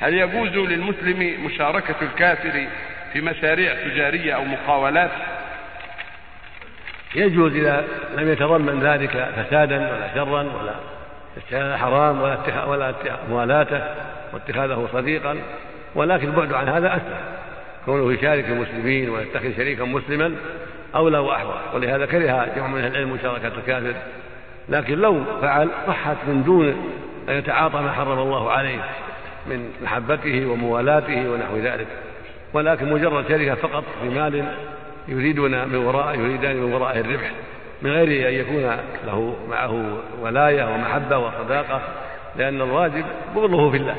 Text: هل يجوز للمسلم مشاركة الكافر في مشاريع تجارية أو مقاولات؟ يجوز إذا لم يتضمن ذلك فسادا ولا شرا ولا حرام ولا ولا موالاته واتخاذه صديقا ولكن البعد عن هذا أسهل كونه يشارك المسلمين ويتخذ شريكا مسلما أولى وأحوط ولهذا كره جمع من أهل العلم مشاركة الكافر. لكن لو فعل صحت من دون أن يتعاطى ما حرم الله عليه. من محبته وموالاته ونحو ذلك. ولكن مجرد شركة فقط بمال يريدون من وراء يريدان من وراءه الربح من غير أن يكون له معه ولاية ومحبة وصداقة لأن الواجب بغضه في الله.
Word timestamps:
هل 0.00 0.14
يجوز 0.14 0.48
للمسلم 0.48 1.46
مشاركة 1.46 1.94
الكافر 2.02 2.66
في 3.12 3.20
مشاريع 3.20 3.74
تجارية 3.74 4.32
أو 4.32 4.44
مقاولات؟ 4.44 5.10
يجوز 7.14 7.56
إذا 7.56 7.84
لم 8.16 8.32
يتضمن 8.32 8.80
ذلك 8.80 9.28
فسادا 9.36 9.78
ولا 9.78 10.14
شرا 10.14 10.42
ولا 11.52 11.76
حرام 11.76 12.20
ولا 12.20 12.64
ولا 12.66 12.94
موالاته 13.30 13.80
واتخاذه 14.32 14.88
صديقا 14.92 15.38
ولكن 15.94 16.28
البعد 16.28 16.52
عن 16.52 16.68
هذا 16.68 16.88
أسهل 16.88 17.38
كونه 17.86 18.12
يشارك 18.12 18.44
المسلمين 18.44 19.10
ويتخذ 19.10 19.56
شريكا 19.56 19.84
مسلما 19.84 20.34
أولى 20.94 21.18
وأحوط 21.18 21.74
ولهذا 21.74 22.06
كره 22.06 22.48
جمع 22.56 22.66
من 22.66 22.80
أهل 22.80 22.92
العلم 22.92 23.12
مشاركة 23.12 23.52
الكافر. 23.58 23.94
لكن 24.68 24.98
لو 24.98 25.24
فعل 25.42 25.68
صحت 25.86 26.16
من 26.26 26.42
دون 26.42 26.92
أن 27.28 27.34
يتعاطى 27.34 27.80
ما 27.80 27.92
حرم 27.92 28.18
الله 28.18 28.50
عليه. 28.50 28.80
من 29.50 29.70
محبته 29.82 30.46
وموالاته 30.46 31.30
ونحو 31.30 31.56
ذلك. 31.56 31.86
ولكن 32.52 32.92
مجرد 32.92 33.28
شركة 33.28 33.54
فقط 33.54 33.84
بمال 34.02 34.44
يريدون 35.08 35.68
من 35.68 35.76
وراء 35.76 36.14
يريدان 36.14 36.56
من 36.56 36.72
وراءه 36.72 37.00
الربح 37.00 37.32
من 37.82 37.90
غير 37.90 38.28
أن 38.28 38.34
يكون 38.34 38.76
له 39.06 39.36
معه 39.50 39.96
ولاية 40.20 40.64
ومحبة 40.74 41.18
وصداقة 41.18 41.80
لأن 42.36 42.60
الواجب 42.60 43.04
بغضه 43.34 43.70
في 43.70 43.76
الله. 43.76 43.96